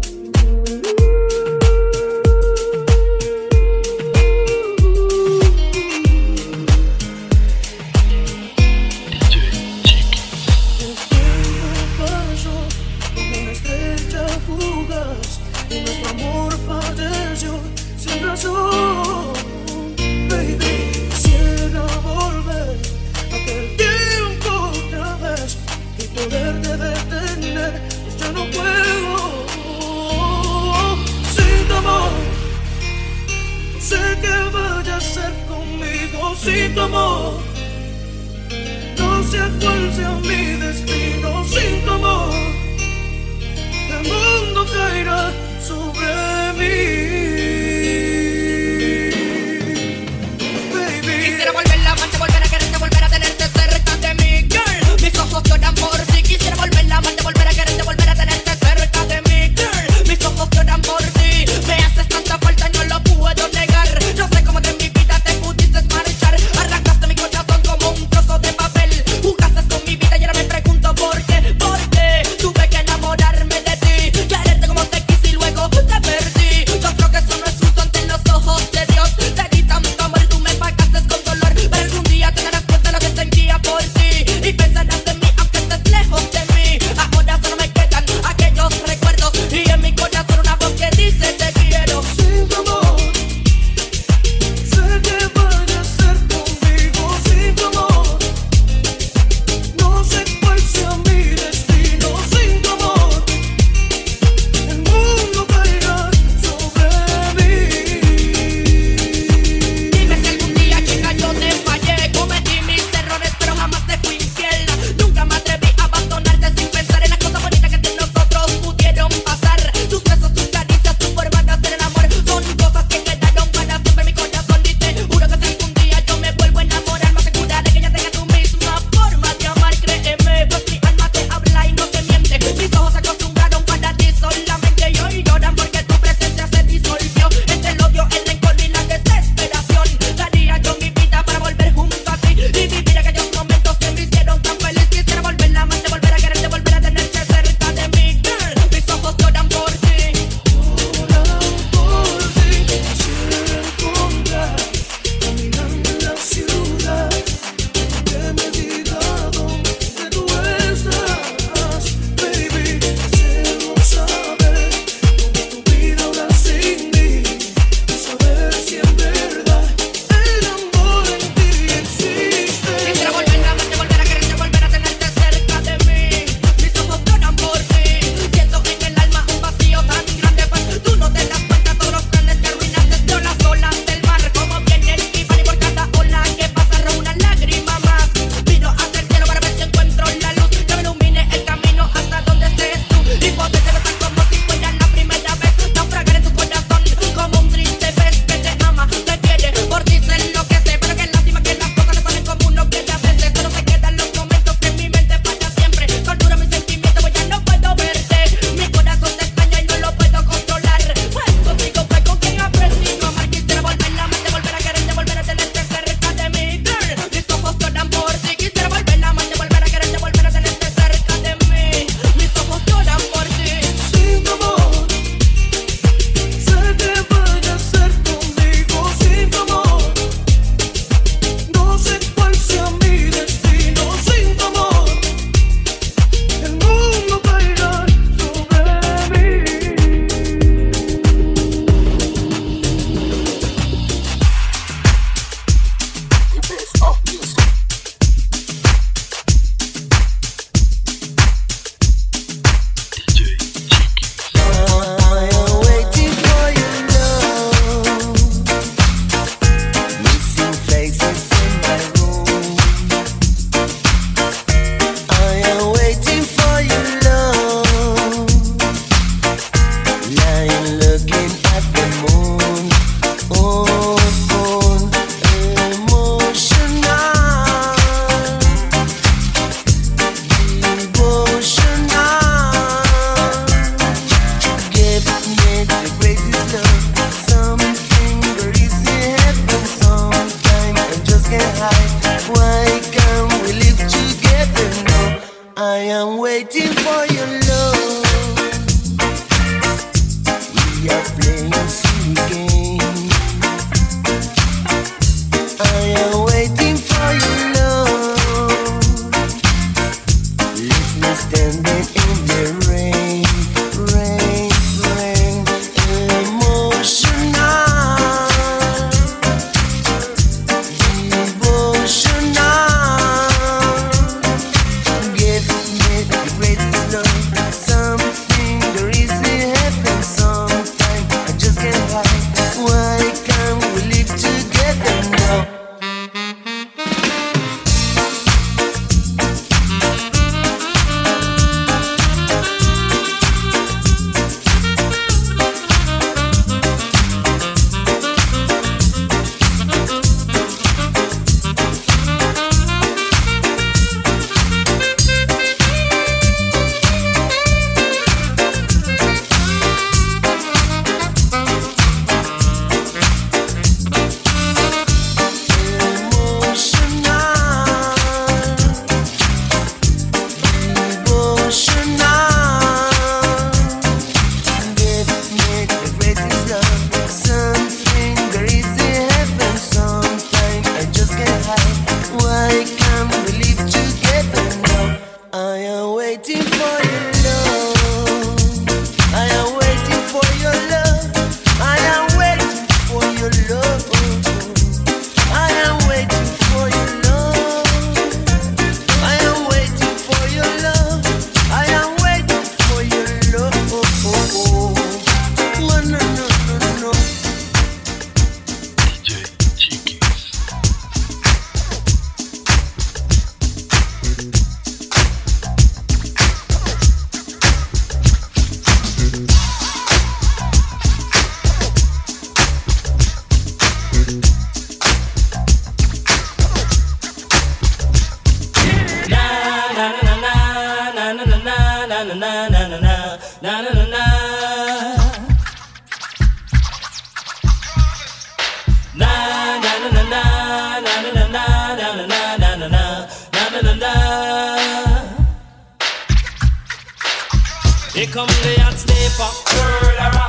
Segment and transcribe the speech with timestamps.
[448.12, 449.30] Come the hot stepper.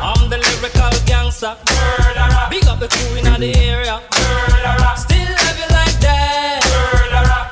[0.03, 1.57] I'm the lyrical gangster.
[1.71, 2.47] Murderer.
[2.51, 4.03] Big up the crew in the area.
[4.13, 4.95] Murderer.
[4.97, 6.59] Still have you like that.
[6.69, 7.45] Murderer.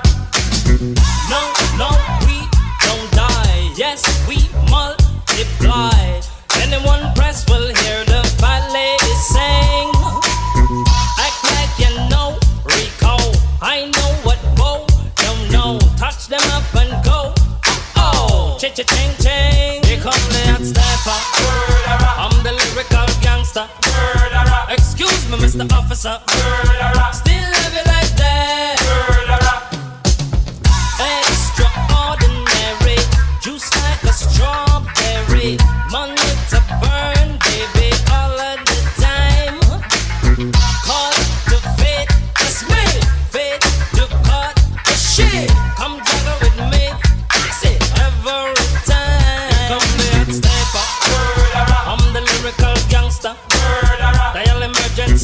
[1.31, 1.41] No,
[1.79, 1.89] no,
[2.27, 2.43] we
[2.83, 3.71] don't die.
[3.79, 4.37] Yes, we
[4.69, 6.21] multiply.
[6.61, 9.95] Anyone press will hear the ballet is sang.
[11.23, 12.37] Act like you know
[12.67, 13.31] Recall,
[13.63, 14.87] I know what Bo
[15.23, 15.79] don't know.
[15.97, 17.33] Touch them up and go.
[17.67, 18.59] Oh, oh.
[18.59, 19.16] cha-cha-ching.
[25.59, 26.21] the officer.
[26.29, 27.26] Murderer.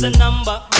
[0.04, 0.71] a number.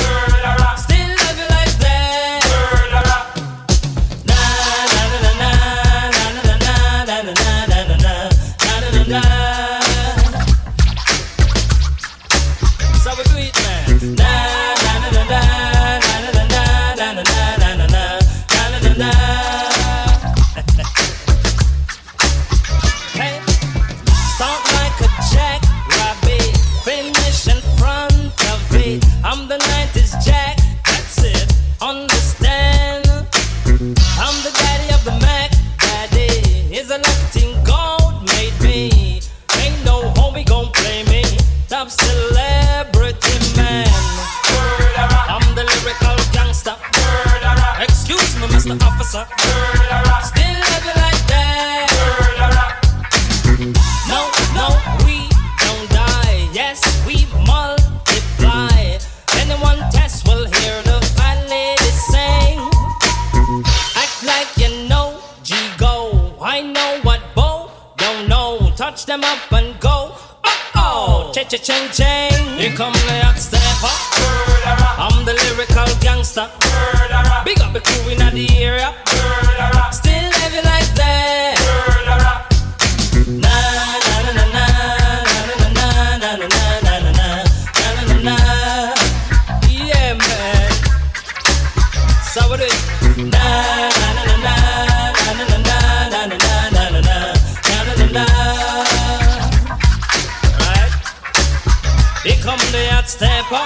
[102.92, 103.64] hot stepper.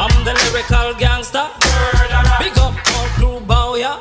[0.00, 1.46] I'm the lyrical gangster.
[2.40, 4.00] Big up all crew bow ya.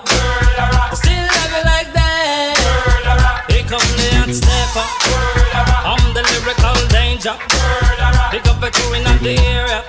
[0.95, 2.55] Still love it like that.
[3.51, 4.85] Here come the hot stepper.
[5.91, 7.35] I'm the lyrical danger.
[8.31, 9.83] Big up the crew in the area.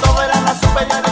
[0.00, 1.03] soberana superior.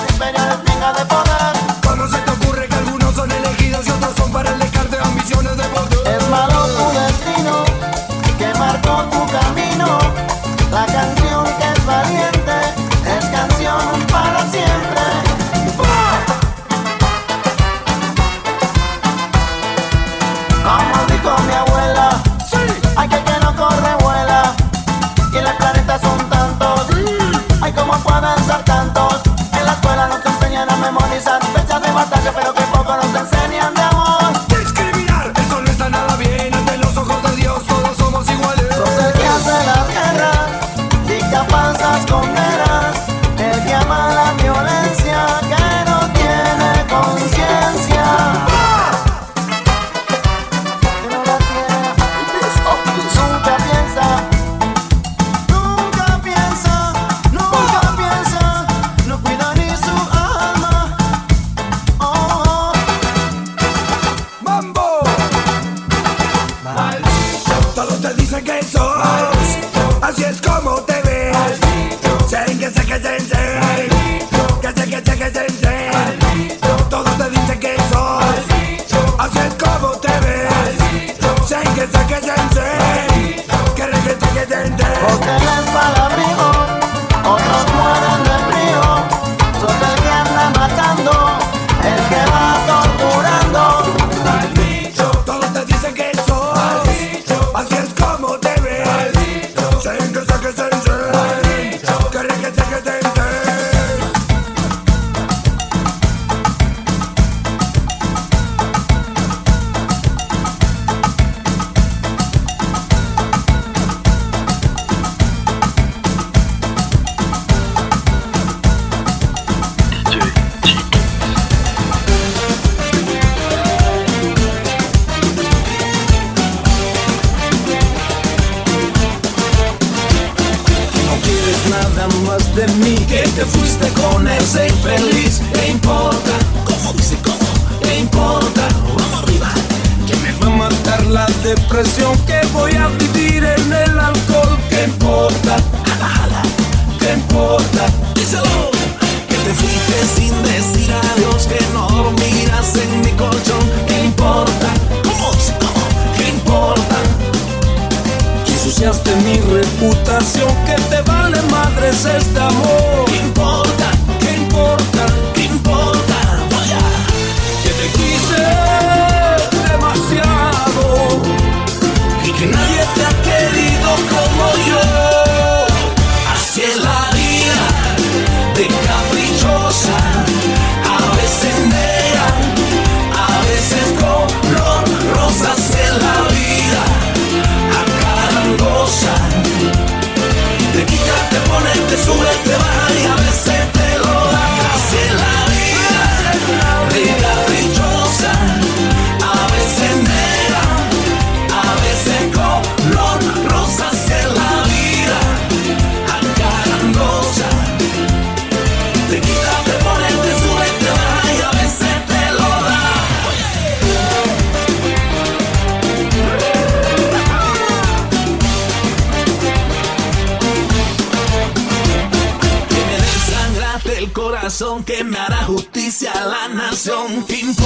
[226.88, 227.61] A la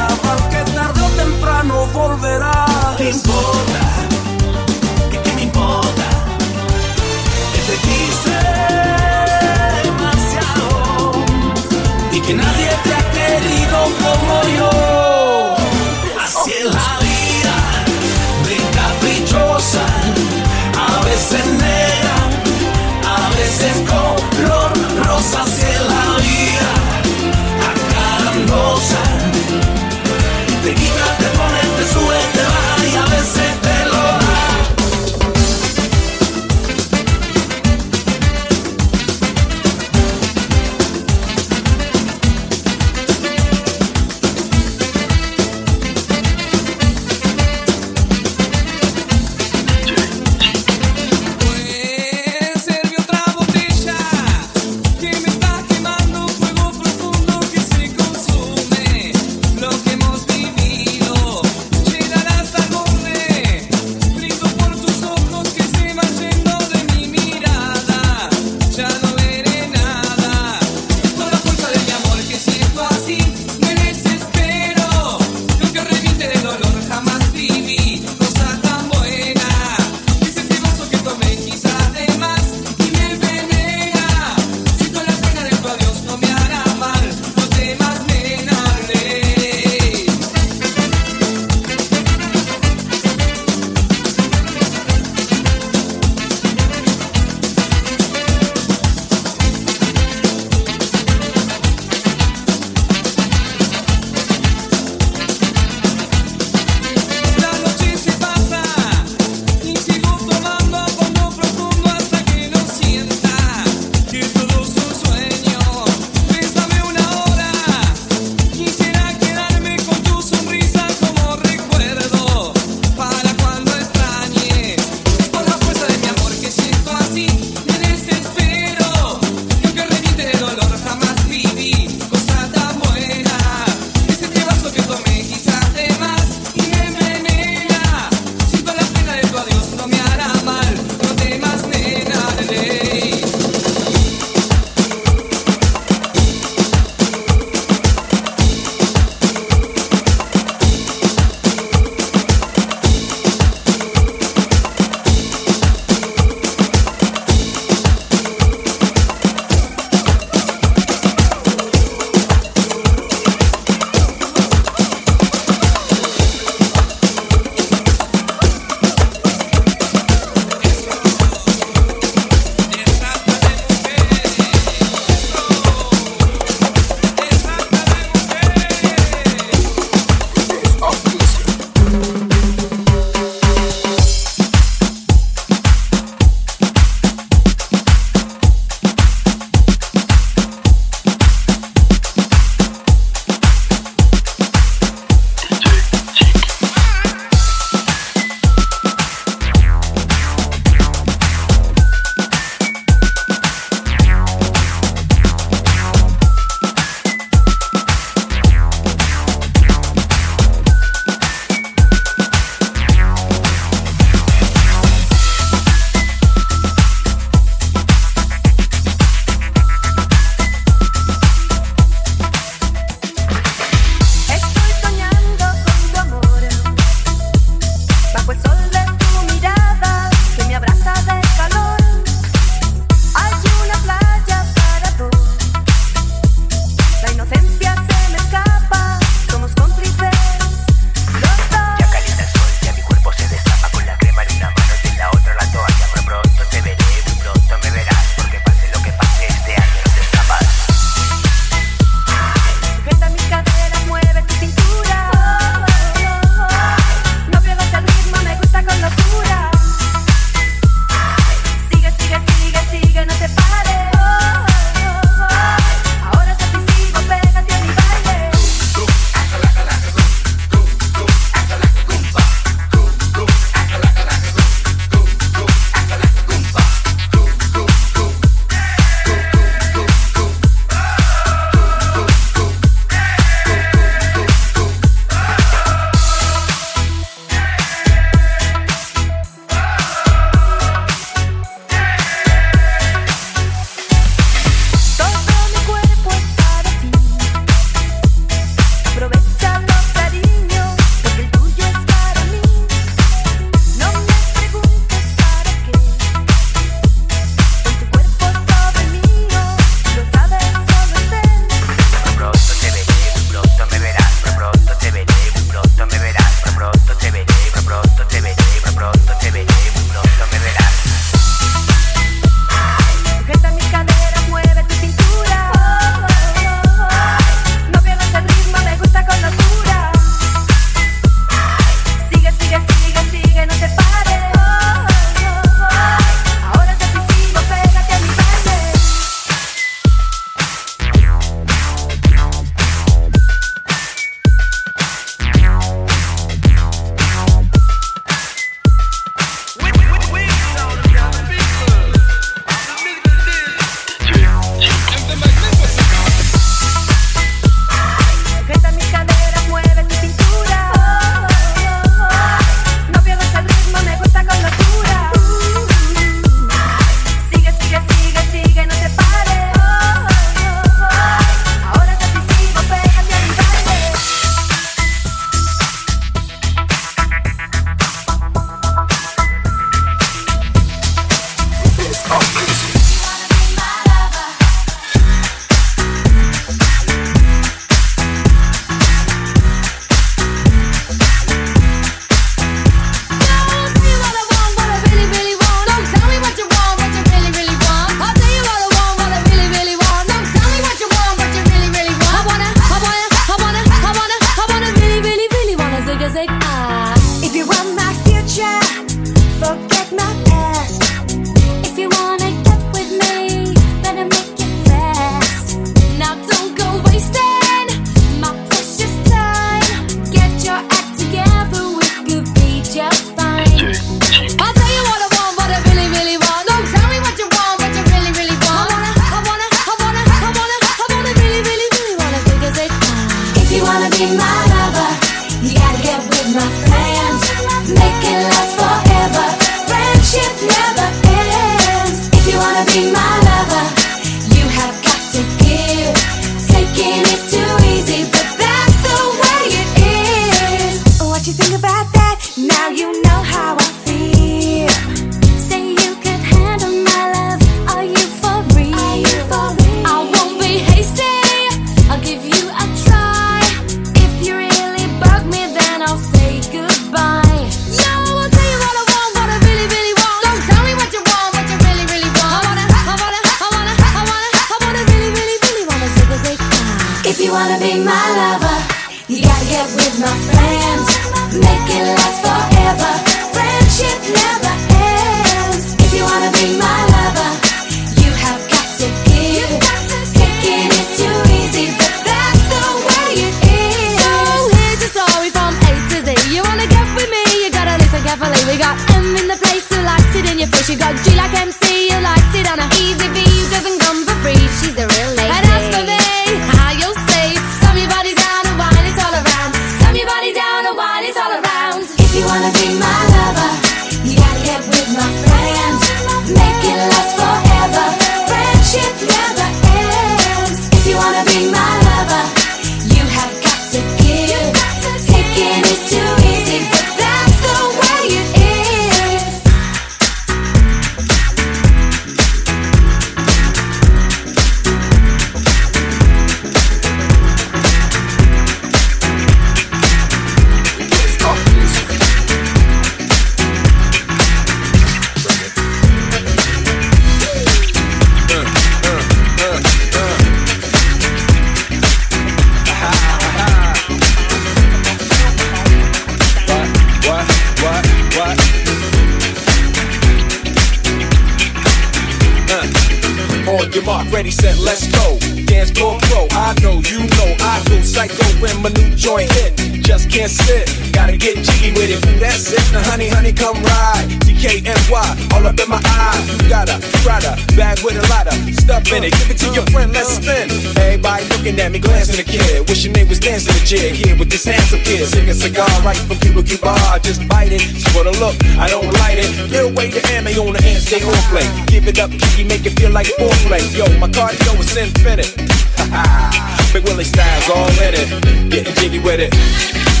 [570.21, 571.97] can't sit, gotta get jiggy with it.
[572.21, 574.05] That's it, now honey, honey, come ride.
[574.21, 576.21] DKNY, all up in my eye.
[576.29, 579.17] You got a Prada bag with a lot of stuff in it.
[579.17, 580.53] Give it to your friend, let's spin.
[580.77, 582.69] Everybody looking at me, glancing a kid.
[582.69, 585.09] Wishing they was dancing a jig here with this handsome kid.
[585.09, 586.69] Sing a cigar right from Cuba Cuba.
[586.69, 587.65] I just bite it.
[587.65, 589.49] It's for the look, I don't light it.
[589.49, 591.49] Little way to ammo on the hand, stay on play.
[591.65, 593.65] Give it up, Kiki, make it feel like four foreplay.
[593.73, 595.33] Yo, my cardio is infinite.
[596.73, 598.51] Big Willie style's all in it.
[598.51, 600.00] Getting jiggy with it.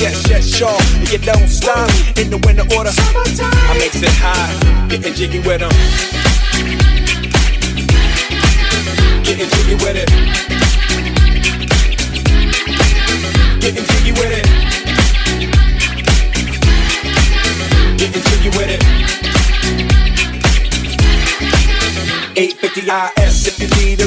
[0.00, 0.68] Yes, sure.
[0.98, 2.90] And you don't stop in the winter order.
[2.90, 5.70] I makes it high, getting jiggy with them.
[9.24, 10.08] Getting jiggy with it.
[13.60, 14.46] Getting jiggy with it.
[17.98, 18.82] Getting jiggy with it.
[22.36, 22.80] 850
[23.22, 23.69] IS if you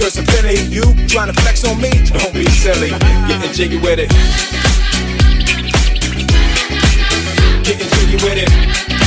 [0.00, 0.60] skirts and Philly.
[0.74, 1.90] You trying to flex on me?
[1.90, 2.90] Don't be silly.
[3.28, 4.08] Getting jiggy with it.
[7.64, 8.99] Getting jiggy with it.